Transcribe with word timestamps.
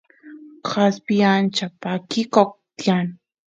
kaspi 0.67 1.15
ancha 1.33 1.65
pakikoq 1.81 2.51
tiyan 2.77 3.07